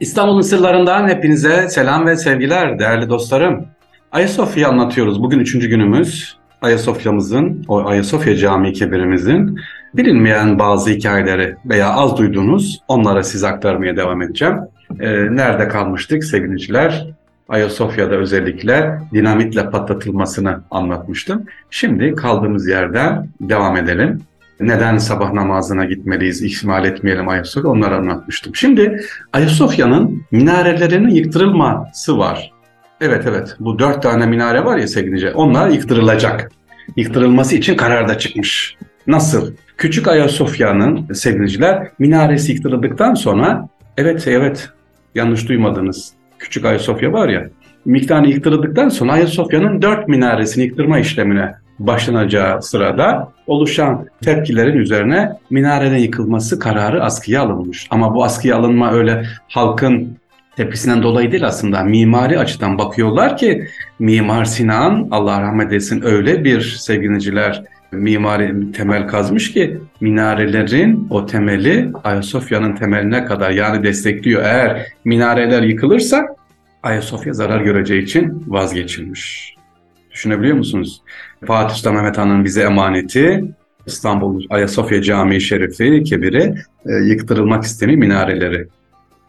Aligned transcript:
İstanbul'un 0.00 0.40
sırlarından 0.40 1.08
hepinize 1.08 1.68
selam 1.68 2.06
ve 2.06 2.16
sevgiler 2.16 2.78
değerli 2.78 3.08
dostlarım. 3.08 3.66
Ayasofya 4.12 4.68
anlatıyoruz. 4.68 5.22
Bugün 5.22 5.38
üçüncü 5.38 5.68
günümüz. 5.68 6.36
Ayasofya'mızın, 6.62 7.64
o 7.68 7.86
Ayasofya 7.86 8.36
Camii 8.36 8.72
kebirimizin 8.72 9.60
bilinmeyen 9.94 10.58
bazı 10.58 10.90
hikayeleri 10.90 11.56
veya 11.66 11.90
az 11.90 12.16
duyduğunuz 12.16 12.80
onlara 12.88 13.22
size 13.22 13.48
aktarmaya 13.48 13.96
devam 13.96 14.22
edeceğim. 14.22 14.56
Ee, 15.00 15.36
nerede 15.36 15.68
kalmıştık 15.68 16.24
sevgiliciler? 16.24 17.06
Ayasofya'da 17.48 18.14
özellikle 18.14 19.00
dinamitle 19.12 19.70
patlatılmasını 19.70 20.60
anlatmıştım. 20.70 21.44
Şimdi 21.70 22.14
kaldığımız 22.14 22.68
yerden 22.68 23.28
devam 23.40 23.76
edelim 23.76 24.22
neden 24.60 24.98
sabah 24.98 25.32
namazına 25.32 25.84
gitmeliyiz, 25.84 26.42
ihmal 26.42 26.84
etmeyelim 26.84 27.28
Ayasofya 27.28 27.70
onları 27.70 27.96
anlatmıştım. 27.96 28.56
Şimdi 28.56 29.00
Ayasofya'nın 29.32 30.22
minarelerinin 30.30 31.08
yıktırılması 31.08 32.18
var. 32.18 32.52
Evet 33.00 33.24
evet 33.28 33.56
bu 33.60 33.78
dört 33.78 34.02
tane 34.02 34.26
minare 34.26 34.64
var 34.64 34.76
ya 34.76 34.86
sevgili 34.86 35.30
onlar 35.30 35.68
yıktırılacak. 35.68 36.50
Yıktırılması 36.96 37.56
için 37.56 37.76
karar 37.76 38.08
da 38.08 38.18
çıkmış. 38.18 38.76
Nasıl? 39.06 39.52
Küçük 39.76 40.08
Ayasofya'nın 40.08 41.12
sevgiliciler 41.12 41.88
minaresi 41.98 42.52
yıktırıldıktan 42.52 43.14
sonra 43.14 43.68
evet 43.96 44.28
evet 44.28 44.68
yanlış 45.14 45.48
duymadınız. 45.48 46.12
Küçük 46.38 46.64
Ayasofya 46.64 47.12
var 47.12 47.28
ya 47.28 47.48
miktarını 47.84 48.28
yıktırıldıktan 48.28 48.88
sonra 48.88 49.12
Ayasofya'nın 49.12 49.82
dört 49.82 50.08
minaresini 50.08 50.64
yıktırma 50.64 50.98
işlemine 50.98 51.54
başlanacağı 51.80 52.62
sırada 52.62 53.32
oluşan 53.46 54.06
tepkilerin 54.22 54.78
üzerine 54.78 55.32
minareden 55.50 55.98
yıkılması 55.98 56.58
kararı 56.58 57.04
askıya 57.04 57.42
alınmış. 57.42 57.86
Ama 57.90 58.14
bu 58.14 58.24
askıya 58.24 58.56
alınma 58.56 58.92
öyle 58.92 59.26
halkın 59.48 60.18
tepkisinden 60.56 61.02
dolayı 61.02 61.32
değil 61.32 61.46
aslında 61.46 61.82
mimari 61.82 62.38
açıdan 62.38 62.78
bakıyorlar 62.78 63.36
ki 63.36 63.66
Mimar 63.98 64.44
Sinan 64.44 65.08
Allah 65.10 65.40
rahmet 65.40 65.72
eylesin 65.72 66.02
öyle 66.04 66.44
bir 66.44 66.60
sevgiliciler 66.60 67.62
mimari 67.92 68.72
temel 68.72 69.08
kazmış 69.08 69.52
ki 69.52 69.78
minarelerin 70.00 71.06
o 71.10 71.26
temeli 71.26 71.92
Ayasofya'nın 72.04 72.76
temeline 72.76 73.24
kadar 73.24 73.50
yani 73.50 73.84
destekliyor. 73.84 74.42
Eğer 74.42 74.86
minareler 75.04 75.62
yıkılırsa 75.62 76.26
Ayasofya 76.82 77.32
zarar 77.32 77.60
göreceği 77.60 78.02
için 78.02 78.44
vazgeçilmiş. 78.48 79.54
Düşünebiliyor 80.10 80.56
musunuz? 80.56 81.02
Fatih 81.44 81.74
Sultan 81.74 81.94
Mehmet 81.94 82.18
Han'ın 82.18 82.44
bize 82.44 82.62
emaneti 82.62 83.44
İstanbul 83.86 84.44
Ayasofya 84.50 85.02
Camii 85.02 85.40
Şerifi 85.40 86.02
kebiri 86.02 86.54
e, 86.86 86.92
yıktırılmak 86.92 87.64
isteniyor 87.64 87.98
minareleri. 87.98 88.66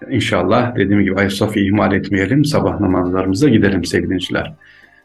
İnşallah 0.09 0.76
dediğim 0.76 1.02
gibi 1.02 1.20
Ayasofya'yı 1.20 1.68
ihmal 1.68 1.94
etmeyelim, 1.94 2.46
sabah 2.46 2.80
namazlarımıza 2.80 3.50
gidelim 3.50 3.86
sevgiliciler. 3.86 4.54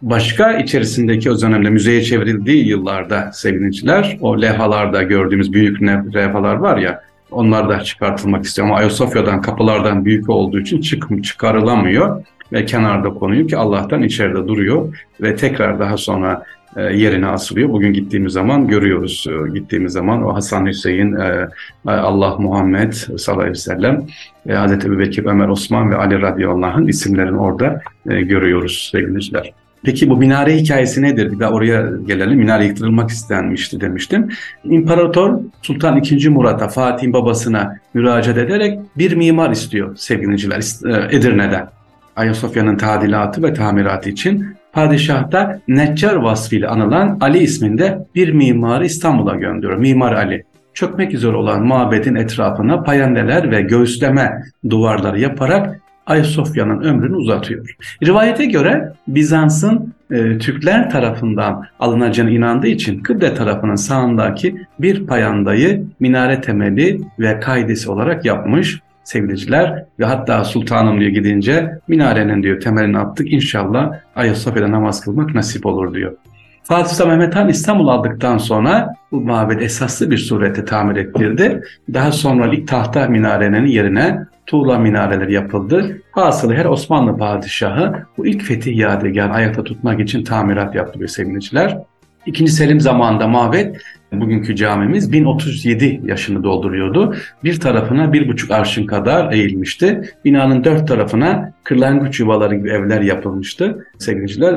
Başka 0.03 0.53
içerisindeki 0.53 1.31
o 1.31 1.41
dönemde 1.41 1.71
müzeye 1.71 2.03
çevrildiği 2.03 2.69
yıllarda 2.69 3.33
sevgiliciler, 3.33 4.19
o 4.21 4.43
levhalarda 4.43 5.03
gördüğümüz 5.03 5.53
büyük 5.53 5.83
levhalar 5.83 6.55
var 6.55 6.77
ya, 6.77 7.03
onlar 7.31 7.69
da 7.69 7.81
çıkartılmak 7.81 8.45
istiyor 8.45 8.69
ama 8.69 8.77
Ayasofya'dan 8.77 9.41
kapılardan 9.41 10.05
büyük 10.05 10.31
olduğu 10.31 10.61
için 10.61 10.81
çık 10.81 11.25
çıkarılamıyor 11.25 12.25
ve 12.53 12.65
kenarda 12.65 13.09
konuyor 13.09 13.49
ki 13.49 13.57
Allah'tan 13.57 14.03
içeride 14.03 14.49
duruyor 14.49 15.05
ve 15.21 15.37
tekrar 15.37 15.79
daha 15.79 15.97
sonra 15.97 16.43
e, 16.77 16.83
yerine 16.83 17.27
asılıyor. 17.27 17.69
Bugün 17.69 17.93
gittiğimiz 17.93 18.33
zaman 18.33 18.69
görüyoruz. 18.69 19.27
E, 19.29 19.59
gittiğimiz 19.59 19.93
zaman 19.93 20.23
o 20.23 20.35
Hasan 20.35 20.67
Hüseyin, 20.67 21.13
e, 21.13 21.49
Allah 21.87 22.37
Muhammed 22.39 22.93
sallallahu 22.93 23.41
aleyhi 23.41 23.51
ve 23.51 23.55
sellem, 23.55 24.07
Hazreti 24.51 24.89
Ebu 24.89 24.99
Bekir, 24.99 25.25
Ömer, 25.25 25.49
Osman 25.49 25.91
ve 25.91 25.97
Ali 25.97 26.23
radıyallahu 26.23 26.71
anh'ın 26.71 26.87
isimlerini 26.87 27.39
orada 27.39 27.81
görüyoruz 28.05 28.89
sevgiliciler. 28.93 29.53
Peki 29.85 30.11
bu 30.11 30.17
minare 30.17 30.57
hikayesi 30.57 31.03
nedir? 31.03 31.33
Bir 31.33 31.39
de 31.39 31.47
oraya 31.47 31.91
gelelim. 32.07 32.39
Minare 32.39 32.65
yıktırılmak 32.65 33.11
istenmişti 33.11 33.81
demiştim. 33.81 34.29
İmparator 34.65 35.41
Sultan 35.63 36.03
II. 36.03 36.29
Murat'a, 36.29 36.69
Fatih'in 36.69 37.13
babasına 37.13 37.77
müracaat 37.95 38.39
ederek 38.39 38.79
bir 38.99 39.17
mimar 39.17 39.51
istiyor 39.51 39.97
sevgiliciler 39.97 40.63
Edirne'den. 41.11 41.69
Ayasofya'nın 42.17 42.77
tadilatı 42.77 43.43
ve 43.43 43.55
tamiratı 43.55 44.11
için 44.11 44.57
padişah 44.73 45.31
Neccar 45.69 46.15
vasfıyla 46.15 46.71
anılan 46.71 47.19
Ali 47.21 47.39
isminde 47.39 47.99
bir 48.15 48.33
mimarı 48.33 48.87
İstanbul'a 48.87 49.35
gönderiyor. 49.35 49.79
Mimar 49.79 50.13
Ali. 50.13 50.45
Çökmek 50.75 51.15
üzere 51.15 51.37
olan 51.37 51.67
mabedin 51.67 52.15
etrafına 52.15 52.83
payendeler 52.83 53.51
ve 53.51 53.61
göğüsleme 53.61 54.43
duvarları 54.71 55.21
yaparak 55.21 55.81
Ayasofya'nın 56.07 56.83
ömrünü 56.83 57.17
uzatıyor. 57.17 57.77
Rivayete 58.03 58.47
göre 58.47 58.93
Bizans'ın 59.09 59.95
e, 60.11 60.39
Türkler 60.39 60.91
tarafından 60.91 61.67
alınacağına 61.81 62.31
inandığı 62.31 62.67
için 62.67 63.03
Kıble 63.03 63.35
tarafının 63.35 63.75
sağındaki 63.75 64.57
bir 64.79 65.07
payandayı 65.07 65.85
minare 66.01 66.41
temeli 66.41 67.01
ve 67.19 67.41
kaidesi 67.41 67.91
olarak 67.91 68.25
yapmış 68.25 68.81
sevgiliciler 69.07 69.85
ve 69.99 70.05
hatta 70.05 70.45
sultanım 70.45 71.01
diyor 71.01 71.11
gidince 71.11 71.79
minarenin 71.89 72.43
diyor 72.43 72.61
temelini 72.61 72.99
attık 72.99 73.33
inşallah 73.33 73.93
Ayasofya'da 74.17 74.71
namaz 74.71 75.01
kılmak 75.01 75.35
nasip 75.35 75.67
olur 75.67 75.95
diyor. 75.95 76.13
Fatih 76.65 76.91
Sultan 76.91 77.09
Mehmet 77.09 77.37
Han 77.37 77.49
İstanbul 77.49 77.89
aldıktan 77.89 78.39
sonra 78.39 78.95
bu 79.13 79.21
mabed 79.21 79.61
esaslı 79.61 80.11
bir 80.11 80.19
surette 80.19 80.65
tamir 80.65 80.97
ettirdi. 80.97 81.63
Daha 81.95 82.13
sonra 82.13 82.47
ilk 82.47 82.69
tahta 82.69 83.09
minarenin 83.09 83.67
yerine 83.67 84.19
tuğla 84.47 84.79
minareler 84.79 85.29
yapıldı. 85.29 86.03
Hasılı 86.13 86.55
her 86.55 86.65
Osmanlı 86.65 87.17
padişahı 87.17 88.07
bu 88.19 88.27
ilk 88.27 88.43
fetih 88.43 88.77
yadigarını 88.77 89.35
ayakta 89.35 89.65
tutmak 89.65 90.01
için 90.01 90.25
tamirat 90.25 90.75
yaptı 90.75 91.01
bir 91.01 91.09
sevgiliciler. 91.09 91.79
İkinci 92.27 92.53
Selim 92.53 92.81
zamanında 92.81 93.29
mabet 93.29 93.77
bugünkü 94.13 94.57
camimiz 94.57 95.13
1037 95.13 96.01
yaşını 96.05 96.45
dolduruyordu. 96.45 97.15
Bir 97.45 97.61
tarafına 97.61 98.13
bir 98.13 98.29
buçuk 98.29 98.51
arşın 98.51 98.87
kadar 98.87 99.33
eğilmişti. 99.33 100.01
Binanın 100.25 100.65
dört 100.65 100.89
tarafına 100.89 101.53
kırlangıç 101.65 102.21
yuvaları 102.21 102.55
gibi 102.55 102.71
evler 102.71 103.01
yapılmıştı. 103.01 103.87
Sevgiliciler 103.99 104.57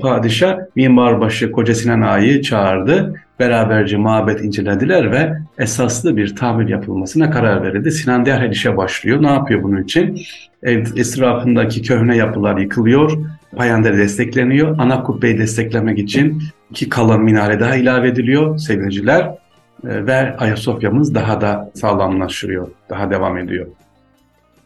padişah 0.00 0.56
mimarbaşı 0.76 1.52
Koca 1.52 1.74
Sinan 1.74 2.00
Ağa'yı 2.00 2.42
çağırdı. 2.42 3.14
Beraberce 3.40 3.96
mabet 3.96 4.44
incelediler 4.44 5.12
ve 5.12 5.32
esaslı 5.58 6.16
bir 6.16 6.36
tamir 6.36 6.68
yapılmasına 6.68 7.30
karar 7.30 7.62
verildi. 7.62 7.90
Sinan 7.90 8.26
derhal 8.26 8.50
işe 8.50 8.76
başlıyor. 8.76 9.22
Ne 9.22 9.30
yapıyor 9.30 9.62
bunun 9.62 9.82
için? 9.82 10.20
Ev 10.62 10.78
etrafındaki 10.96 11.82
köhne 11.82 12.16
yapılar 12.16 12.58
yıkılıyor. 12.58 13.12
Payandır 13.56 13.98
destekleniyor. 13.98 14.76
Ana 14.78 15.02
kubbeyi 15.02 15.38
desteklemek 15.38 15.98
için 15.98 16.42
iki 16.72 16.88
kalın 16.88 17.22
minare 17.22 17.60
daha 17.60 17.76
ilave 17.76 18.08
ediliyor 18.08 18.58
sevgiliciler 18.58 19.20
e, 19.20 20.06
ve 20.06 20.36
Ayasofya'mız 20.36 21.14
daha 21.14 21.40
da 21.40 21.70
sağlamlaşıyor, 21.74 22.68
daha 22.90 23.10
devam 23.10 23.38
ediyor. 23.38 23.66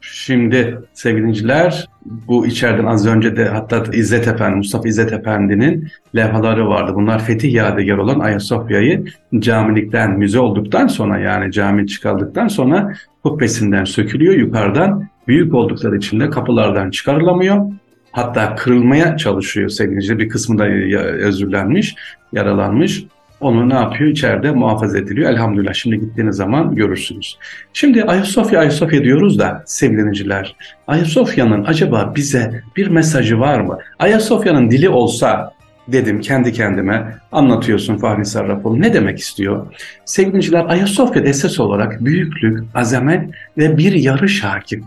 Şimdi 0.01 0.79
sevgiliciler 0.95 1.89
bu 2.05 2.47
içeriden 2.47 2.85
az 2.85 3.07
önce 3.07 3.37
de 3.37 3.49
hatta 3.49 3.85
İzzet 3.93 4.29
Efendi, 4.29 4.57
Mustafa 4.57 4.89
İzzet 4.89 5.13
Efendi'nin 5.13 5.89
levhaları 6.17 6.69
vardı. 6.69 6.93
Bunlar 6.95 7.25
fetih 7.25 7.53
yadigar 7.53 7.99
olan 7.99 8.21
Ayasofya'yı 8.21 9.05
camilikten, 9.39 10.19
müze 10.19 10.39
olduktan 10.39 10.87
sonra 10.87 11.19
yani 11.19 11.53
cami 11.53 11.87
çıkardıktan 11.87 12.49
sonra 12.49 12.93
kubbesinden 13.23 13.85
sökülüyor 13.85 14.35
yukarıdan. 14.35 15.09
Büyük 15.29 15.55
oldukları 15.55 15.97
için 15.97 16.21
de 16.21 16.31
kapılardan 16.31 16.91
çıkarılamıyor 16.91 17.67
hatta 18.17 18.55
kırılmaya 18.55 19.17
çalışıyor 19.17 19.69
sevgili 19.69 20.19
Bir 20.19 20.29
kısmı 20.29 20.59
da 20.59 20.65
özürlenmiş, 21.27 21.95
yaralanmış. 22.33 23.05
Onu 23.41 23.69
ne 23.69 23.75
yapıyor? 23.75 24.11
İçeride 24.11 24.51
muhafaza 24.51 24.99
ediliyor. 24.99 25.31
Elhamdülillah 25.31 25.75
şimdi 25.75 26.01
gittiğiniz 26.01 26.37
zaman 26.37 26.75
görürsünüz. 26.75 27.39
Şimdi 27.73 28.05
Ayasofya 28.05 28.61
Ayasofya 28.61 29.05
diyoruz 29.05 29.39
da 29.39 29.63
sevgiliciler. 29.67 30.57
Ayasofya'nın 30.87 31.65
acaba 31.65 32.13
bize 32.17 32.63
bir 32.77 32.87
mesajı 32.87 33.41
var 33.41 33.61
mı? 33.61 33.79
Ayasofya'nın 33.99 34.71
dili 34.71 34.89
olsa 34.89 35.53
dedim 35.89 36.21
kendi 36.21 36.53
kendime 36.53 37.17
anlatıyorsun 37.33 37.97
Fahri 37.97 38.25
Sarrafoğlu 38.25 38.81
ne 38.81 38.95
demek 38.95 39.19
istiyor? 39.19 39.67
Sevgiliciler 40.05 40.65
Ayasofya 40.69 41.23
esas 41.23 41.61
olarak 41.61 42.05
büyüklük, 42.05 42.65
azamet 42.75 43.31
ve 43.59 43.79
bir 43.79 43.93
yarış 43.93 44.45
hakim 44.45 44.85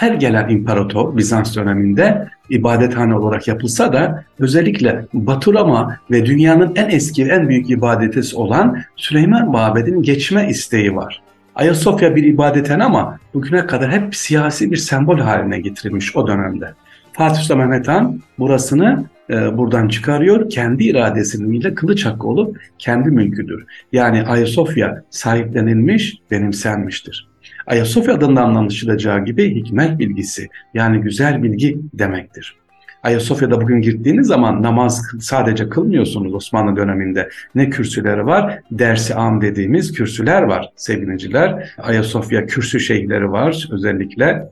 her 0.00 0.14
gelen 0.14 0.48
imparator 0.48 1.16
Bizans 1.16 1.56
döneminde 1.56 2.28
ibadethane 2.50 3.14
olarak 3.14 3.48
yapılsa 3.48 3.92
da 3.92 4.24
özellikle 4.38 5.06
Baturama 5.12 5.96
ve 6.10 6.26
dünyanın 6.26 6.72
en 6.76 6.90
eski 6.90 7.24
en 7.24 7.48
büyük 7.48 7.70
ibadetesi 7.70 8.36
olan 8.36 8.78
Süleyman 8.96 9.50
Mabedi'nin 9.50 10.02
geçme 10.02 10.48
isteği 10.48 10.96
var. 10.96 11.22
Ayasofya 11.54 12.16
bir 12.16 12.24
ibadethane 12.24 12.84
ama 12.84 13.18
bugüne 13.34 13.66
kadar 13.66 13.92
hep 13.92 14.16
siyasi 14.16 14.70
bir 14.70 14.76
sembol 14.76 15.18
haline 15.18 15.60
getirilmiş 15.60 16.16
o 16.16 16.26
dönemde. 16.26 16.74
Fatih 17.12 17.40
Sultan 17.40 17.58
Mehmet 17.58 17.88
Han 17.88 18.20
burasını 18.38 19.04
e, 19.30 19.58
buradan 19.58 19.88
çıkarıyor. 19.88 20.50
Kendi 20.50 20.84
iradesiyle 20.84 21.74
kılıç 21.74 22.06
hakkı 22.06 22.26
olup 22.28 22.60
kendi 22.78 23.10
mülküdür. 23.10 23.64
Yani 23.92 24.22
Ayasofya 24.22 25.02
sahiplenilmiş, 25.10 26.18
benimsenmiştir. 26.30 27.29
Ayasofya 27.70 28.14
adından 28.14 28.54
anlaşılacağı 28.54 29.24
gibi 29.24 29.54
hikmet 29.54 29.98
bilgisi 29.98 30.48
yani 30.74 31.00
güzel 31.00 31.42
bilgi 31.42 31.78
demektir. 31.94 32.56
Ayasofya'da 33.02 33.60
bugün 33.60 33.82
girdiğiniz 33.82 34.26
zaman 34.26 34.62
namaz 34.62 35.02
sadece 35.20 35.68
kılmıyorsunuz 35.68 36.34
Osmanlı 36.34 36.76
döneminde. 36.76 37.28
Ne 37.54 37.70
kürsüleri 37.70 38.26
var? 38.26 38.58
Dersi 38.70 39.14
am 39.14 39.40
dediğimiz 39.40 39.92
kürsüler 39.92 40.42
var 40.42 40.72
sevgiliciler. 40.76 41.74
Ayasofya 41.78 42.46
kürsü 42.46 42.80
şeyhleri 42.80 43.32
var 43.32 43.68
özellikle. 43.72 44.48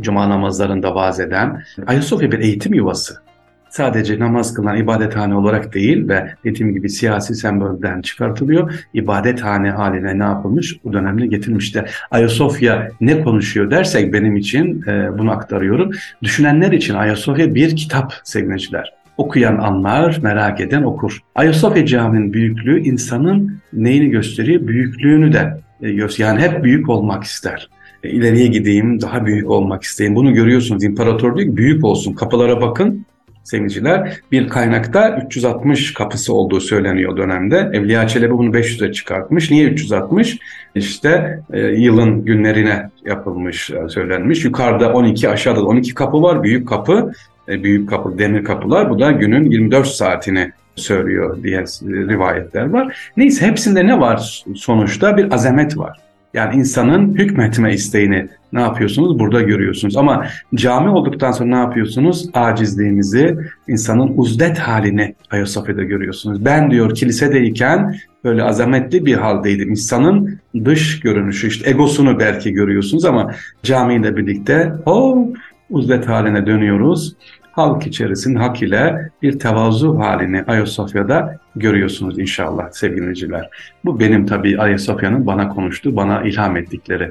Cuma 0.00 0.28
namazlarında 0.30 0.94
vaaz 0.94 1.20
eden. 1.20 1.62
Ayasofya 1.86 2.32
bir 2.32 2.38
eğitim 2.38 2.74
yuvası 2.74 3.14
sadece 3.72 4.18
namaz 4.18 4.54
kılan 4.54 4.76
ibadethane 4.76 5.34
olarak 5.34 5.74
değil 5.74 6.08
ve 6.08 6.34
dediğim 6.44 6.72
gibi 6.72 6.88
siyasi 6.88 7.34
sembolden 7.34 8.02
çıkartılıyor. 8.02 8.72
İbadethane 8.94 9.70
haline 9.70 10.18
ne 10.18 10.22
yapılmış? 10.22 10.84
Bu 10.84 10.92
dönemde 10.92 11.26
getirmişti. 11.26 11.84
Ayasofya 12.10 12.88
ne 13.00 13.22
konuşuyor 13.22 13.70
dersek 13.70 14.12
benim 14.12 14.36
için 14.36 14.82
e, 14.82 15.18
bunu 15.18 15.30
aktarıyorum. 15.30 15.90
Düşünenler 16.22 16.72
için 16.72 16.94
Ayasofya 16.94 17.54
bir 17.54 17.76
kitap 17.76 18.14
sevgiliciler. 18.24 18.92
Okuyan 19.16 19.56
anlar, 19.56 20.18
merak 20.22 20.60
eden 20.60 20.82
okur. 20.82 21.18
Ayasofya 21.34 21.86
Camii'nin 21.86 22.32
büyüklüğü 22.32 22.80
insanın 22.80 23.58
neyini 23.72 24.10
gösteriyor? 24.10 24.66
Büyüklüğünü 24.66 25.32
de 25.32 25.60
e, 25.82 25.92
gösteriyor. 25.92 26.28
Yani 26.28 26.40
hep 26.40 26.64
büyük 26.64 26.88
olmak 26.88 27.24
ister 27.24 27.68
e, 28.04 28.10
ileriye 28.10 28.46
gideyim, 28.46 29.00
daha 29.00 29.26
büyük 29.26 29.50
olmak 29.50 29.82
isteyeyim. 29.82 30.16
Bunu 30.16 30.34
görüyorsunuz. 30.34 30.84
İmparator 30.84 31.36
diyor 31.36 31.48
ki 31.48 31.56
büyük 31.56 31.84
olsun. 31.84 32.12
Kapılara 32.12 32.60
bakın 32.60 33.06
sevgiliciler. 33.44 34.20
Bir 34.32 34.48
kaynakta 34.48 35.18
360 35.26 35.94
kapısı 35.94 36.34
olduğu 36.34 36.60
söyleniyor 36.60 37.16
dönemde. 37.16 37.70
Evliya 37.72 38.08
Çelebi 38.08 38.38
bunu 38.38 38.50
500'e 38.50 38.92
çıkartmış. 38.92 39.50
Niye 39.50 39.68
360? 39.68 40.38
İşte 40.74 41.40
e, 41.52 41.60
yılın 41.60 42.24
günlerine 42.24 42.90
yapılmış, 43.04 43.70
e, 43.70 43.88
söylenmiş. 43.88 44.44
Yukarıda 44.44 44.92
12, 44.92 45.28
aşağıda 45.28 45.64
12 45.64 45.94
kapı 45.94 46.22
var. 46.22 46.42
Büyük 46.42 46.68
kapı, 46.68 47.12
e, 47.48 47.64
büyük 47.64 47.88
kapı, 47.88 48.18
demir 48.18 48.44
kapılar. 48.44 48.90
Bu 48.90 48.98
da 48.98 49.12
günün 49.12 49.50
24 49.50 49.86
saatini 49.86 50.52
söylüyor 50.76 51.42
diye 51.42 51.60
rivayetler 51.82 52.70
var. 52.70 53.10
Neyse 53.16 53.46
hepsinde 53.46 53.86
ne 53.86 54.00
var 54.00 54.44
sonuçta? 54.54 55.16
Bir 55.16 55.34
azamet 55.34 55.78
var. 55.78 56.11
Yani 56.34 56.54
insanın 56.54 57.14
hükmetme 57.14 57.74
isteğini 57.74 58.28
ne 58.52 58.60
yapıyorsunuz? 58.60 59.18
Burada 59.18 59.42
görüyorsunuz. 59.42 59.96
Ama 59.96 60.26
cami 60.54 60.90
olduktan 60.90 61.32
sonra 61.32 61.48
ne 61.48 61.56
yapıyorsunuz? 61.56 62.30
Acizliğimizi, 62.34 63.36
insanın 63.68 64.12
uzdet 64.16 64.58
halini 64.58 65.14
Ayasofya'da 65.30 65.82
görüyorsunuz. 65.82 66.44
Ben 66.44 66.70
diyor 66.70 66.94
kilisedeyken 66.94 67.96
böyle 68.24 68.42
azametli 68.42 69.06
bir 69.06 69.14
haldeydim. 69.14 69.70
İnsanın 69.70 70.40
dış 70.64 71.00
görünüşü, 71.00 71.48
işte 71.48 71.70
egosunu 71.70 72.18
belki 72.18 72.52
görüyorsunuz 72.52 73.04
ama 73.04 73.34
camiyle 73.62 74.16
birlikte 74.16 74.72
hop 74.84 75.36
uzdet 75.70 76.08
haline 76.08 76.46
dönüyoruz 76.46 77.16
halk 77.52 77.86
içerisinde 77.86 78.38
hak 78.38 78.62
ile 78.62 79.10
bir 79.22 79.38
tevazu 79.38 79.98
halini 79.98 80.42
Ayasofya'da 80.46 81.36
görüyorsunuz 81.56 82.18
inşallah 82.18 82.70
sevgiliciler. 82.70 83.48
Bu 83.84 84.00
benim 84.00 84.26
tabii 84.26 84.60
Ayasofya'nın 84.60 85.26
bana 85.26 85.48
konuştuğu, 85.48 85.96
bana 85.96 86.22
ilham 86.22 86.56
ettikleri. 86.56 87.10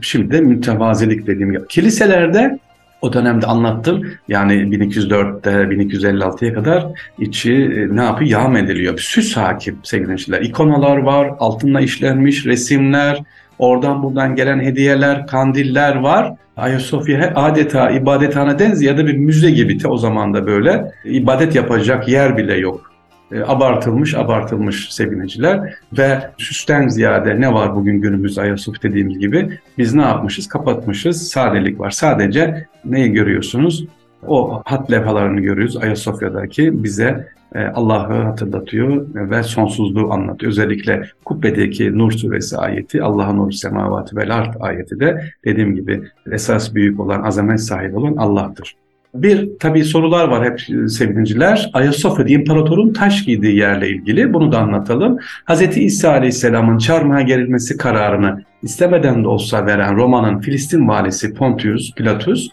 Şimdi 0.00 0.30
de 0.30 0.40
mütevazilik 0.40 1.26
dediğim 1.26 1.52
gibi. 1.52 1.66
Kiliselerde 1.68 2.58
o 3.02 3.12
dönemde 3.12 3.46
anlattım. 3.46 4.10
Yani 4.28 4.52
1204'te 4.52 5.50
1256'ya 5.50 6.54
kadar 6.54 6.86
içi 7.18 7.52
e, 7.52 7.96
ne 7.96 8.02
yapıyor? 8.02 8.30
Yağm 8.30 8.56
ediliyor. 8.56 8.98
Süs 8.98 9.36
hakim 9.36 9.78
sevgili 9.82 10.46
İkonalar 10.46 10.96
var, 10.96 11.30
altınla 11.38 11.80
işlenmiş 11.80 12.46
resimler, 12.46 13.22
oradan 13.58 14.02
buradan 14.02 14.34
gelen 14.34 14.60
hediyeler, 14.60 15.26
kandiller 15.26 15.96
var. 15.96 16.32
Ayasofya 16.56 17.32
adeta 17.34 17.90
ibadethaneden 17.90 18.74
ziyade 18.74 19.06
bir 19.06 19.16
müze 19.16 19.50
gibi 19.50 19.78
te 19.78 19.88
o 19.88 19.96
zaman 19.96 20.34
da 20.34 20.46
böyle. 20.46 20.92
İbadet 21.04 21.54
yapacak 21.54 22.08
yer 22.08 22.36
bile 22.36 22.54
yok. 22.54 22.92
E, 23.32 23.40
abartılmış 23.40 24.14
abartılmış 24.14 24.92
sevineciler. 24.92 25.74
Ve 25.98 26.30
süsten 26.38 26.88
ziyade 26.88 27.40
ne 27.40 27.54
var 27.54 27.76
bugün 27.76 28.00
günümüz 28.00 28.38
Ayasofya 28.38 28.90
dediğimiz 28.90 29.18
gibi? 29.18 29.58
Biz 29.78 29.94
ne 29.94 30.02
yapmışız? 30.02 30.48
Kapatmışız. 30.48 31.28
Sadelik 31.28 31.80
var. 31.80 31.90
Sadece 31.90 32.66
neyi 32.84 33.12
görüyorsunuz 33.12 33.86
o 34.28 34.62
hat 34.64 34.90
levhalarını 34.90 35.40
görüyoruz 35.40 35.76
Ayasofya'daki 35.76 36.84
bize 36.84 37.28
e, 37.54 37.66
Allah'ı 37.66 38.22
hatırlatıyor 38.22 39.06
ve 39.14 39.42
sonsuzluğu 39.42 40.12
anlatıyor. 40.12 40.52
Özellikle 40.52 41.02
kubbedeki 41.24 41.98
Nur 41.98 42.12
suresi 42.12 42.56
ayeti, 42.56 43.02
Allah'ın 43.02 43.36
nur 43.36 43.52
semavatı 43.52 44.16
vel 44.16 44.36
art 44.36 44.56
ayeti 44.60 45.00
de 45.00 45.22
dediğim 45.44 45.74
gibi 45.74 46.02
esas 46.32 46.74
büyük 46.74 47.00
olan, 47.00 47.22
azamet 47.22 47.60
sahibi 47.60 47.96
olan 47.96 48.16
Allah'tır. 48.16 48.76
Bir 49.14 49.58
tabi 49.58 49.84
sorular 49.84 50.28
var 50.28 50.44
hep 50.44 50.60
sevgiliciler. 50.90 51.70
Ayasofya'da 51.72 52.30
imparatorun 52.30 52.92
taş 52.92 53.24
giydiği 53.24 53.56
yerle 53.56 53.88
ilgili 53.88 54.32
bunu 54.32 54.52
da 54.52 54.58
anlatalım. 54.58 55.18
Hz. 55.50 55.76
İsa 55.76 56.10
Aleyhisselam'ın 56.10 56.78
çarmıha 56.78 57.22
gerilmesi 57.22 57.76
kararını 57.76 58.42
istemeden 58.62 59.24
de 59.24 59.28
olsa 59.28 59.66
veren 59.66 59.96
Roma'nın 59.96 60.40
Filistin 60.40 60.88
valisi 60.88 61.34
Pontius 61.34 61.94
Pilatus 61.94 62.48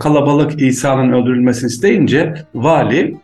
kalabalık 0.00 0.62
İsa'nın 0.62 1.12
öldürülmesini 1.12 1.68
isteyince 1.68 2.34
vali 2.54 3.16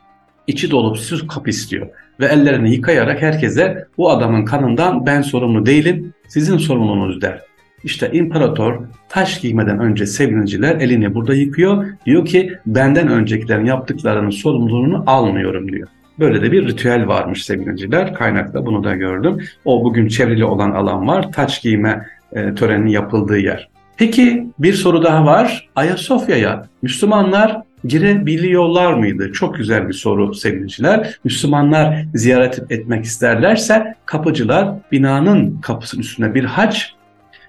içi 0.47 0.71
dolup 0.71 0.99
süs 0.99 1.27
kap 1.27 1.49
istiyor. 1.49 1.87
Ve 2.21 2.27
ellerini 2.27 2.75
yıkayarak 2.75 3.23
herkese 3.23 3.87
bu 3.99 4.11
adamın 4.11 4.45
kanından 4.45 5.07
ben 5.07 5.23
sorumlu 5.23 5.67
değilim, 5.67 6.13
sizin 6.29 6.59
sorumluluğunuz 6.59 7.23
der. 7.23 7.41
İşte 7.85 8.11
imparator 8.13 8.79
taş 9.09 9.41
giymeden 9.41 9.79
önce 9.79 10.07
sevgiliciler 10.07 10.77
elini 10.77 11.15
burada 11.15 11.35
yıkıyor. 11.35 11.87
Diyor 12.07 12.25
ki 12.25 12.53
benden 12.67 13.09
öncekilerin 13.09 13.65
yaptıklarının 13.65 14.31
sorumluluğunu 14.31 15.05
almıyorum 15.07 15.73
diyor. 15.73 15.89
Böyle 16.19 16.43
de 16.43 16.53
bir 16.53 16.69
ritüel 16.69 17.07
varmış 17.07 17.45
sevgiliciler. 17.45 18.15
Kaynakta 18.15 18.67
bunu 18.67 18.85
da 18.85 18.95
gördüm. 18.95 19.39
O 19.65 19.85
bugün 19.85 20.09
çevrili 20.09 20.45
olan 20.45 20.71
alan 20.71 21.09
var. 21.09 21.33
Taç 21.33 21.63
giyme 21.63 22.07
e, 22.33 22.55
töreninin 22.55 22.91
yapıldığı 22.91 23.39
yer. 23.39 23.69
Peki 24.01 24.47
bir 24.59 24.73
soru 24.73 25.03
daha 25.03 25.27
var. 25.27 25.69
Ayasofya'ya 25.77 26.63
Müslümanlar 26.83 27.63
girebiliyorlar 27.85 28.93
mıydı? 28.93 29.33
Çok 29.33 29.57
güzel 29.57 29.89
bir 29.89 29.93
soru 29.93 30.35
sevgiliciler. 30.35 31.19
Müslümanlar 31.25 32.05
ziyaret 32.15 32.73
etmek 32.73 33.05
isterlerse 33.05 33.95
kapıcılar 34.07 34.69
binanın 34.93 35.61
kapısının 35.61 36.03
üstüne 36.03 36.35
bir 36.35 36.45
haç 36.45 36.95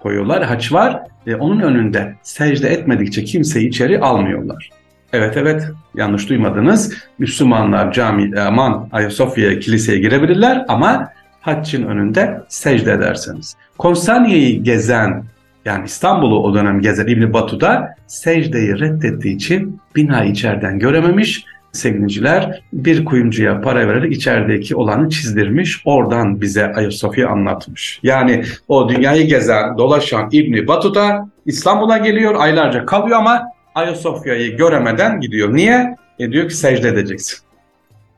koyuyorlar. 0.02 0.44
Haç 0.44 0.72
var 0.72 1.00
ve 1.28 1.36
onun 1.36 1.60
önünde 1.60 2.16
secde 2.24 2.70
etmedikçe 2.70 3.24
kimseyi 3.24 3.68
içeri 3.68 4.00
almıyorlar. 4.00 4.70
Evet 5.14 5.38
evet 5.38 5.68
yanlış 5.96 6.30
duymadınız. 6.30 6.94
Müslümanlar 7.20 7.92
cami 7.92 8.40
aman 8.40 8.90
Ayasofya 8.92 9.60
kiliseye 9.60 10.00
girebilirler 10.00 10.66
ama 10.68 11.12
haccın 11.42 11.84
önünde 11.84 12.42
secde 12.48 12.92
ederseniz. 12.92 13.56
Konstantiye'yi 13.78 14.64
gezen 14.64 15.24
yani 15.66 15.86
İstanbul'u 15.86 16.44
o 16.44 16.54
dönem 16.54 16.82
gezen 16.82 17.08
İbni 17.08 17.34
Batu'da 17.34 17.96
secdeyi 18.08 18.80
reddettiği 18.80 19.36
için 19.36 19.80
binayı 19.96 20.32
içeriden 20.32 20.80
görememiş. 20.80 21.46
Sevgiliciler 21.72 22.62
bir 22.74 23.06
kuyumcuya 23.06 23.62
para 23.62 23.88
vererek 23.88 24.12
içerideki 24.12 24.76
olanı 24.76 25.10
çizdirmiş. 25.10 25.82
Oradan 25.86 26.42
bize 26.42 26.74
Ayasofya 26.74 27.30
anlatmış. 27.30 28.00
Yani 28.04 28.44
o 28.68 28.90
dünyayı 28.90 29.28
gezen, 29.28 29.78
dolaşan 29.78 30.30
İbni 30.32 30.68
Batu'da 30.68 31.30
İstanbul'a 31.46 31.98
geliyor, 31.98 32.36
aylarca 32.38 32.86
kalıyor 32.86 33.18
ama 33.18 33.44
Ayasofya'yı 33.76 34.58
göremeden 34.58 35.20
gidiyor. 35.20 35.56
Niye? 35.56 35.96
E 36.20 36.32
diyor 36.32 36.50
ki 36.50 36.56
secde 36.56 36.88
edeceksin. 36.88 37.40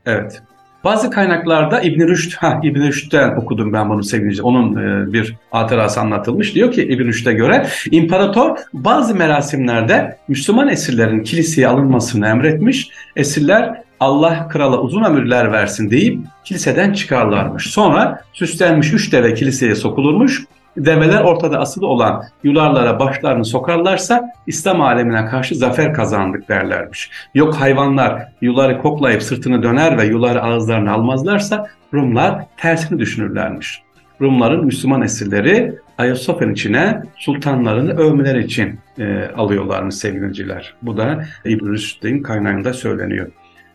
Evet. 0.06 0.42
Bazı 0.84 1.10
kaynaklarda 1.10 1.80
İbn 1.80 2.08
Rüşd, 2.08 2.32
ha 2.32 2.60
İbn 2.62 2.82
Rüşd'den 2.82 3.36
okudum 3.36 3.72
ben 3.72 3.88
bunu 3.88 4.04
sevgili. 4.04 4.42
Onun 4.42 4.76
e, 4.76 5.12
bir 5.12 5.34
hatırası 5.50 6.00
anlatılmış. 6.00 6.54
Diyor 6.54 6.72
ki 6.72 6.82
İbn 6.82 7.04
Rüşd'e 7.04 7.32
göre 7.32 7.66
imparator 7.90 8.56
bazı 8.72 9.14
merasimlerde 9.14 10.18
Müslüman 10.28 10.68
esirlerin 10.68 11.22
kiliseye 11.22 11.68
alınmasını 11.68 12.26
emretmiş. 12.26 12.88
Esirler 13.16 13.82
Allah 14.00 14.48
krala 14.48 14.80
uzun 14.80 15.04
ömürler 15.04 15.52
versin 15.52 15.90
deyip 15.90 16.20
kiliseden 16.44 16.92
çıkarlarmış. 16.92 17.66
Sonra 17.66 18.22
süslenmiş 18.32 18.92
üç 18.92 19.12
deve 19.12 19.34
kiliseye 19.34 19.74
sokulurmuş 19.74 20.44
develer 20.76 21.20
ortada 21.20 21.58
asılı 21.58 21.86
olan 21.86 22.24
yularlara 22.42 23.00
başlarını 23.00 23.44
sokarlarsa 23.44 24.30
İslam 24.46 24.80
alemine 24.80 25.26
karşı 25.26 25.54
zafer 25.54 25.94
kazandık 25.94 26.48
derlermiş. 26.48 27.10
Yok 27.34 27.54
hayvanlar 27.54 28.28
yuları 28.40 28.78
koklayıp 28.78 29.22
sırtını 29.22 29.62
döner 29.62 29.98
ve 29.98 30.04
yuları 30.04 30.42
ağızlarına 30.42 30.92
almazlarsa 30.92 31.66
Rumlar 31.94 32.46
tersini 32.56 32.98
düşünürlermiş. 32.98 33.82
Rumların 34.20 34.64
Müslüman 34.64 35.02
esirleri 35.02 35.74
Ayasofya'nın 35.98 36.52
içine 36.52 37.02
sultanlarını 37.16 37.92
övmeler 37.92 38.34
için 38.34 38.80
e, 38.98 39.28
alıyorlarmış 39.36 39.94
sevgiliciler. 39.94 40.74
Bu 40.82 40.96
da 40.96 41.24
İbn-i 41.44 41.70
Rüşd'in 41.70 42.22
kaynağında 42.22 42.72
söyleniyor. 42.72 43.28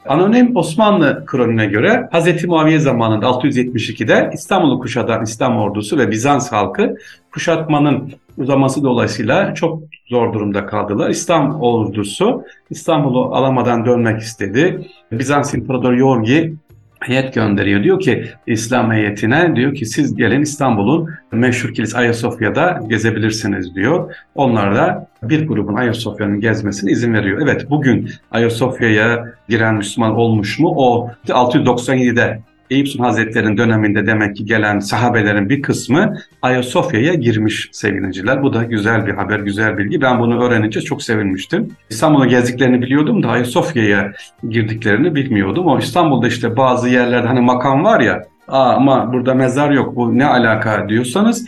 Anonim 0.08 0.56
Osmanlı 0.56 1.24
kronine 1.26 1.66
göre 1.66 2.10
Hz. 2.14 2.46
Muaviye 2.46 2.80
zamanında 2.80 3.26
672'de 3.26 4.30
İstanbul'u 4.34 4.80
kuşatan 4.80 5.24
İslam 5.24 5.58
ordusu 5.58 5.98
ve 5.98 6.12
Bizans 6.12 6.52
halkı 6.52 6.96
kuşatmanın 7.32 8.12
uzaması 8.38 8.84
dolayısıyla 8.84 9.54
çok 9.54 9.84
zor 10.08 10.34
durumda 10.34 10.66
kaldılar. 10.66 11.10
İslam 11.10 11.62
ordusu 11.62 12.44
İstanbul'u 12.70 13.36
alamadan 13.36 13.86
dönmek 13.86 14.22
istedi. 14.22 14.88
Bizans 15.12 15.54
İmparatoru 15.54 15.98
Yorgi 15.98 16.54
heyet 17.00 17.34
gönderiyor. 17.34 17.84
Diyor 17.84 18.00
ki 18.00 18.26
İslam 18.48 18.92
heyetine 18.92 19.56
diyor 19.56 19.76
ki 19.76 19.86
siz 19.86 20.16
gelin 20.16 20.42
İstanbul'un 20.42 21.10
meşhur 21.32 21.74
kilis 21.74 21.96
Ayasofya'da 21.96 22.80
gezebilirsiniz 22.88 23.76
diyor. 23.76 24.16
Onlar 24.36 24.76
da 24.76 25.08
bir 25.24 25.48
grubun 25.48 25.76
Ayasofya'nın 25.76 26.40
gezmesine 26.40 26.92
izin 26.92 27.14
veriyor. 27.14 27.42
Evet 27.44 27.70
bugün 27.70 28.10
Ayasofya'ya 28.32 29.34
giren 29.50 29.76
Müslüman 29.76 30.16
olmuş 30.16 30.60
mu? 30.60 30.74
O 30.76 31.12
697'de 31.28 32.40
Eyüp 32.70 32.88
Sultan 32.88 33.06
Hazretleri'nin 33.06 33.58
döneminde 33.58 34.08
demek 34.08 34.36
ki 34.36 34.46
gelen 34.46 34.80
sahabelerin 34.80 35.50
bir 35.50 35.62
kısmı 35.62 36.14
Ayasofya'ya 36.42 37.14
girmiş 37.14 37.70
sevgiliciler. 37.72 38.44
Bu 38.44 38.54
da 38.54 38.64
güzel 38.64 39.08
bir 39.08 39.14
haber, 39.14 39.40
güzel 39.40 39.78
bilgi. 39.78 40.02
Ben 40.02 40.20
bunu 40.20 40.44
öğrenince 40.44 40.82
çok 40.82 41.04
sevinmiştim. 41.04 41.70
İstanbul'a 41.90 42.26
gezdiklerini 42.26 42.82
biliyordum 42.82 43.24
da 43.24 43.30
Ayasofya'ya 43.30 44.14
girdiklerini 44.50 45.16
bilmiyordum. 45.16 45.68
O 45.68 45.80
İstanbul'da 45.80 46.28
işte 46.28 46.58
bazı 46.58 46.90
yerlerde 46.90 47.28
hani 47.28 47.42
makam 47.42 47.84
var 47.84 48.00
ya 48.00 48.24
Aa, 48.48 48.74
ama 48.74 49.14
burada 49.14 49.34
mezar 49.34 49.72
yok 49.72 49.96
bu 49.96 50.18
ne 50.18 50.26
alaka 50.26 50.90
diyorsanız 50.90 51.46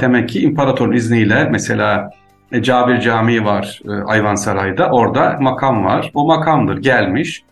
demek 0.00 0.28
ki 0.28 0.42
imparatorun 0.42 0.92
izniyle 0.92 1.48
mesela 1.50 2.10
e, 2.52 2.62
Cabir 2.62 3.00
Camii 3.00 3.44
var 3.44 3.80
e, 3.88 3.90
Ayvansaray'da 3.90 4.90
orada 4.90 5.36
makam 5.40 5.84
var. 5.84 6.10
O 6.14 6.26
makamdır 6.26 6.78
gelmiş 6.78 7.42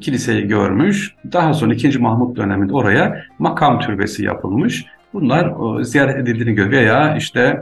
kiliseyi 0.00 0.48
görmüş. 0.48 1.14
Daha 1.32 1.54
sonra 1.54 1.74
2. 1.74 1.98
Mahmut 1.98 2.36
döneminde 2.36 2.72
oraya 2.72 3.24
makam 3.38 3.80
türbesi 3.80 4.24
yapılmış. 4.24 4.84
Bunlar 5.14 5.54
ziyaret 5.82 6.16
edildiğini 6.16 6.54
görüyor 6.54 6.72
veya 6.72 7.16
işte 7.16 7.60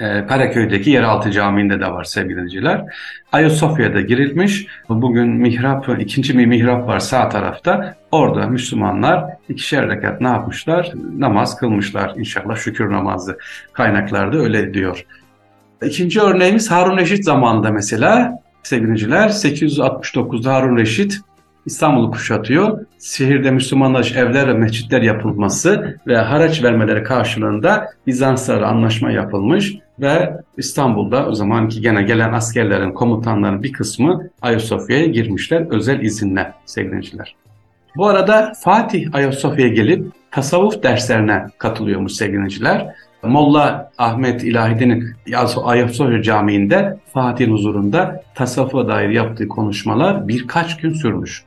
e, 0.00 0.26
Karaköy'deki 0.26 0.90
yeraltı 0.90 1.30
camiinde 1.30 1.80
de 1.80 1.86
var 1.86 2.04
sevgiliciler. 2.04 2.84
Ayasofya'da 3.32 4.00
girilmiş. 4.00 4.66
Bugün 4.88 5.28
mihrap, 5.28 6.00
ikinci 6.00 6.38
bir 6.38 6.46
mihrap 6.46 6.86
var 6.86 6.98
sağ 6.98 7.28
tarafta. 7.28 7.94
Orada 8.12 8.46
Müslümanlar 8.46 9.24
ikişer 9.48 9.88
rekat 9.88 10.20
ne 10.20 10.28
yapmışlar? 10.28 10.92
Namaz 11.18 11.56
kılmışlar 11.56 12.12
inşallah 12.16 12.56
şükür 12.56 12.92
namazı. 12.92 13.38
Kaynaklarda 13.72 14.38
öyle 14.38 14.74
diyor. 14.74 15.04
İkinci 15.82 16.20
örneğimiz 16.20 16.70
Harun 16.70 16.98
Reşit 16.98 17.24
zamanında 17.24 17.70
mesela 17.70 18.38
sevgiliciler 18.62 19.28
869'da 19.28 20.54
Harun 20.54 20.76
Reşit 20.76 21.20
İstanbul'u 21.66 22.10
kuşatıyor. 22.10 22.86
Şehirde 23.00 23.50
Müslümanlar 23.50 24.12
evler 24.16 24.48
ve 24.48 24.52
mescitler 24.52 25.02
yapılması 25.02 25.98
ve 26.06 26.16
haraç 26.16 26.62
vermeleri 26.62 27.02
karşılığında 27.02 27.88
Bizanslarla 28.06 28.66
anlaşma 28.66 29.10
yapılmış 29.10 29.74
ve 30.00 30.32
İstanbul'da 30.56 31.26
o 31.26 31.34
zamanki 31.34 31.80
gene 31.80 32.02
gelen 32.02 32.32
askerlerin, 32.32 32.92
komutanların 32.92 33.62
bir 33.62 33.72
kısmı 33.72 34.28
Ayasofya'ya 34.42 35.06
girmişler 35.06 35.66
özel 35.70 36.00
izinle 36.00 36.52
sevgiliciler. 36.66 37.34
Bu 37.96 38.06
arada 38.06 38.52
Fatih 38.60 39.14
Ayasofya'ya 39.14 39.72
gelip 39.72 40.06
tasavvuf 40.30 40.82
derslerine 40.82 41.46
katılıyormuş 41.58 42.12
sevgiliciler. 42.12 42.94
Molla 43.22 43.90
Ahmet 43.98 44.44
İlahiddin'in 44.44 45.14
Ayasofya 45.64 46.22
Camii'nde 46.22 46.98
Fatih'in 47.12 47.52
huzurunda 47.52 48.22
tasavvufa 48.34 48.88
dair 48.88 49.08
yaptığı 49.08 49.48
konuşmalar 49.48 50.28
birkaç 50.28 50.76
gün 50.76 50.92
sürmüş. 50.92 51.44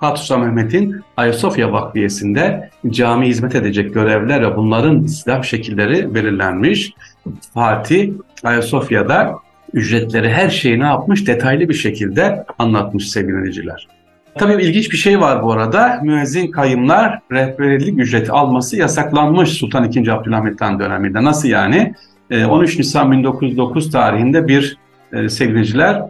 Fatih 0.00 0.22
Sultan 0.22 0.40
Mehmet'in 0.40 1.00
Ayasofya 1.16 1.72
Vakfiyesi'nde 1.72 2.70
cami 2.90 3.26
hizmet 3.26 3.54
edecek 3.54 3.94
görevler 3.94 4.42
ve 4.42 4.56
bunların 4.56 5.06
silah 5.06 5.42
şekilleri 5.42 6.14
belirlenmiş. 6.14 6.92
Fatih 7.54 8.12
Ayasofya'da 8.44 9.34
ücretleri 9.72 10.30
her 10.30 10.50
şeyi 10.50 10.80
ne 10.80 10.86
yapmış 10.86 11.26
detaylı 11.26 11.68
bir 11.68 11.74
şekilde 11.74 12.44
anlatmış 12.58 13.10
sevgili 13.10 13.32
dinleyiciler. 13.32 13.88
Tabii 14.34 14.62
ilginç 14.62 14.92
bir 14.92 14.96
şey 14.96 15.20
var 15.20 15.42
bu 15.42 15.52
arada. 15.52 16.00
Müezzin 16.02 16.50
kayımlar 16.50 17.20
rehberlik 17.32 17.98
ücreti 17.98 18.32
alması 18.32 18.76
yasaklanmış 18.76 19.48
Sultan 19.48 19.92
II. 19.92 20.10
Abdülhamit 20.10 20.60
Han 20.60 20.80
döneminde. 20.80 21.24
Nasıl 21.24 21.48
yani? 21.48 21.94
13 22.48 22.74
ee, 22.74 22.78
Nisan 22.78 23.12
1909 23.12 23.90
tarihinde 23.90 24.48
bir 24.48 24.76
e, 25.12 25.28
sevgiliciler 25.28 26.02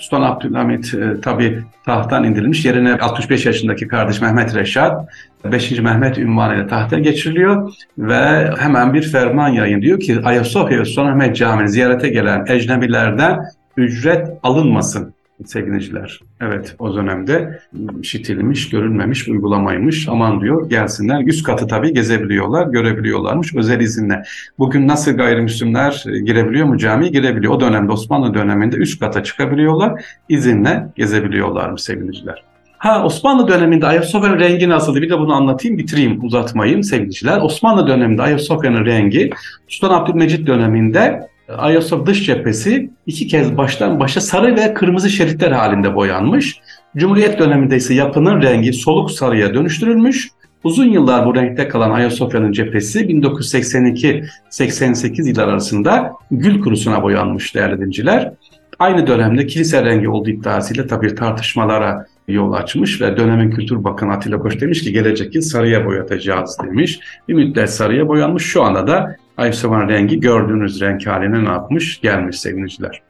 Sultan 0.00 0.22
Abdülhamit 0.22 0.94
e, 0.94 1.20
tabi 1.20 1.62
tahttan 1.86 2.24
indirilmiş. 2.24 2.64
Yerine 2.64 2.98
65 2.98 3.46
yaşındaki 3.46 3.88
kardeş 3.88 4.20
Mehmet 4.20 4.54
Reşat 4.54 5.08
5. 5.44 5.70
Mehmet 5.70 6.18
ünvanıyla 6.18 6.66
tahta 6.66 6.98
geçiriliyor 6.98 7.72
ve 7.98 8.50
hemen 8.58 8.94
bir 8.94 9.02
ferman 9.02 9.48
yayın 9.48 9.82
diyor 9.82 10.00
ki 10.00 10.20
Ayasofya 10.24 10.84
Sultan 10.84 11.06
Mehmet 11.06 11.36
Camii'ni 11.36 11.68
ziyarete 11.68 12.08
gelen 12.08 12.46
ecnebilerden 12.48 13.40
ücret 13.76 14.28
alınmasın 14.42 15.14
sevgiliciler. 15.46 16.20
Evet 16.40 16.76
o 16.78 16.94
dönemde 16.94 17.60
işitilmiş, 18.02 18.70
görülmemiş, 18.70 19.28
uygulamaymış. 19.28 20.08
Aman 20.08 20.40
diyor 20.40 20.70
gelsinler. 20.70 21.26
Üst 21.26 21.46
katı 21.46 21.66
tabii 21.66 21.92
gezebiliyorlar, 21.92 22.66
görebiliyorlarmış 22.66 23.54
özel 23.54 23.80
izinle. 23.80 24.22
Bugün 24.58 24.88
nasıl 24.88 25.12
gayrimüslimler 25.12 26.04
girebiliyor 26.24 26.66
mu 26.66 26.78
camiye? 26.78 27.10
Girebiliyor. 27.10 27.52
O 27.52 27.60
dönemde 27.60 27.92
Osmanlı 27.92 28.34
döneminde 28.34 28.76
üst 28.76 29.00
kata 29.00 29.22
çıkabiliyorlar. 29.22 30.04
izinle 30.28 30.86
gezebiliyorlarmış 30.96 31.82
sevgiliciler. 31.82 32.44
Ha 32.78 33.04
Osmanlı 33.04 33.48
döneminde 33.48 33.86
Ayasofya'nın 33.86 34.38
rengi 34.38 34.68
nasıldı? 34.68 35.02
Bir 35.02 35.10
de 35.10 35.18
bunu 35.18 35.34
anlatayım, 35.34 35.78
bitireyim, 35.78 36.24
uzatmayayım 36.24 36.82
sevgiliciler. 36.82 37.40
Osmanlı 37.42 37.86
döneminde 37.86 38.22
Ayasofya'nın 38.22 38.84
rengi 38.84 39.30
Sultan 39.68 40.00
Abdülmecit 40.00 40.46
döneminde 40.46 41.29
Ayasofya 41.58 42.06
dış 42.06 42.26
cephesi 42.26 42.90
iki 43.06 43.26
kez 43.26 43.56
baştan 43.56 44.00
başa 44.00 44.20
sarı 44.20 44.56
ve 44.56 44.74
kırmızı 44.74 45.10
şeritler 45.10 45.52
halinde 45.52 45.94
boyanmış. 45.94 46.60
Cumhuriyet 46.96 47.38
döneminde 47.38 47.76
ise 47.76 47.94
yapının 47.94 48.42
rengi 48.42 48.72
soluk 48.72 49.10
sarıya 49.10 49.54
dönüştürülmüş. 49.54 50.28
Uzun 50.64 50.84
yıllar 50.84 51.26
bu 51.26 51.34
renkte 51.34 51.68
kalan 51.68 51.90
Ayasofya'nın 51.90 52.52
cephesi 52.52 53.00
1982-88 53.00 55.28
yıllar 55.28 55.48
arasında 55.48 56.12
gül 56.30 56.60
kurusuna 56.60 57.02
boyanmış 57.02 57.54
değerli 57.54 57.80
dinciler. 57.80 58.32
Aynı 58.78 59.06
dönemde 59.06 59.46
kilise 59.46 59.84
rengi 59.84 60.08
olduğu 60.08 60.30
iddiasıyla 60.30 60.86
tabii 60.86 61.14
tartışmalara 61.14 62.06
yol 62.28 62.52
açmış 62.52 63.00
ve 63.00 63.16
dönemin 63.16 63.50
Kültür 63.50 63.84
Bakanı 63.84 64.12
Atilla 64.12 64.38
Koç 64.38 64.60
demiş 64.60 64.82
ki 64.82 64.92
gelecek 64.92 65.34
yıl 65.34 65.42
sarıya 65.42 65.86
boyatacağız 65.86 66.58
demiş. 66.64 67.00
Bir 67.28 67.34
müddet 67.34 67.70
sarıya 67.70 68.08
boyanmış. 68.08 68.44
Şu 68.44 68.62
anda 68.62 68.86
da 68.86 69.16
Ayasofya'nın 69.40 69.88
rengi 69.88 70.20
gördüğünüz 70.20 70.80
renk 70.80 71.06
haline 71.06 71.44
ne 71.44 71.48
yapmış? 71.48 72.00
Gelmiş 72.00 72.40
sevgiliciler. 72.40 73.02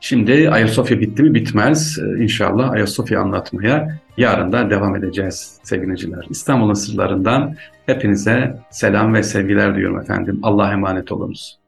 Şimdi 0.00 0.50
Ayasofya 0.50 1.00
bitti 1.00 1.22
mi 1.22 1.34
bitmez. 1.34 1.98
Ee, 1.98 2.22
inşallah 2.22 2.70
Ayasofya 2.70 3.20
anlatmaya 3.20 3.98
yarın 4.16 4.52
da 4.52 4.70
devam 4.70 4.96
edeceğiz 4.96 5.58
sevgiliciler. 5.62 6.26
İstanbul'un 6.30 6.74
sırlarından 6.74 7.54
hepinize 7.86 8.56
selam 8.70 9.14
ve 9.14 9.22
sevgiler 9.22 9.76
diyorum 9.76 10.00
efendim. 10.00 10.40
Allah'a 10.42 10.72
emanet 10.72 11.12
olunuz. 11.12 11.58